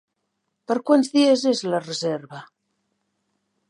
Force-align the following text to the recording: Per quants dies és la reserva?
Per 0.71 0.77
quants 0.87 1.11
dies 1.17 1.45
és 1.53 1.63
la 1.75 1.85
reserva? 1.87 2.45